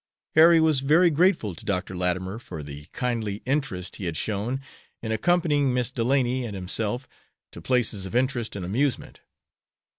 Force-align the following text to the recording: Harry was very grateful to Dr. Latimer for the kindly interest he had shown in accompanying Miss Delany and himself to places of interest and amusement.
Harry 0.33 0.59
was 0.59 0.79
very 0.79 1.11
grateful 1.11 1.53
to 1.53 1.63
Dr. 1.63 1.95
Latimer 1.95 2.39
for 2.39 2.63
the 2.63 2.85
kindly 2.87 3.43
interest 3.45 3.97
he 3.97 4.05
had 4.05 4.17
shown 4.17 4.59
in 5.03 5.11
accompanying 5.11 5.75
Miss 5.75 5.91
Delany 5.91 6.43
and 6.43 6.55
himself 6.55 7.07
to 7.51 7.61
places 7.61 8.07
of 8.07 8.15
interest 8.15 8.55
and 8.55 8.65
amusement. 8.65 9.19